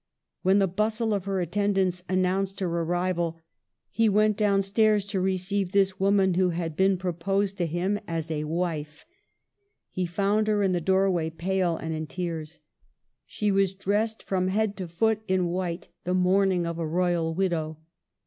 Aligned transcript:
When 0.41 0.57
the 0.57 0.67
bustle 0.67 1.13
of 1.13 1.25
her 1.25 1.41
attendants 1.41 2.01
announced 2.09 2.59
her 2.59 2.65
arrival 2.67 3.39
he 3.91 4.09
went 4.09 4.35
downstairs 4.35 5.05
to 5.05 5.19
receive 5.21 5.73
this 5.73 5.99
woman 5.99 6.33
who 6.33 6.49
had 6.49 6.75
been 6.75 6.97
proposed 6.97 7.55
to 7.59 7.67
him 7.67 7.99
as 8.07 8.31
a 8.31 8.41
96 8.41 8.49
MARGARET 8.49 8.49
OF 8.49 8.49
ANGOULEME. 8.49 8.57
wife. 8.57 9.05
He 9.91 10.05
found 10.07 10.47
her 10.47 10.63
in 10.63 10.71
the 10.71 10.81
doorway, 10.81 11.29
pale 11.29 11.77
and 11.77 11.93
in 11.93 12.07
tears. 12.07 12.61
She 13.27 13.51
was 13.51 13.75
dressed 13.75 14.23
from 14.23 14.47
head 14.47 14.75
to 14.77 14.87
foot 14.87 15.21
in 15.27 15.49
white, 15.49 15.89
the 16.03 16.15
mourning 16.15 16.65
of 16.65 16.79
a 16.79 16.87
royal 16.87 17.35
widow. 17.35 17.77